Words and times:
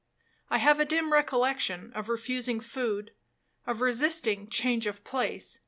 I 0.49 0.57
have 0.57 0.79
a 0.79 0.83
dim 0.83 1.13
recollection 1.13 1.93
of 1.93 2.09
refusing 2.09 2.59
food, 2.59 3.11
of 3.67 3.81
resisting 3.81 4.47
change 4.49 4.87
of 4.87 5.03
place, 5.03 5.51
&c. 5.53 5.59